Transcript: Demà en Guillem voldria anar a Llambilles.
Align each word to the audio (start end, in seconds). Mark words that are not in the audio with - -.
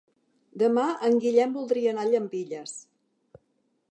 Demà 0.61 0.85
en 1.09 1.19
Guillem 1.25 1.53
voldria 1.59 1.93
anar 1.93 2.05
a 2.07 2.11
Llambilles. 2.13 2.75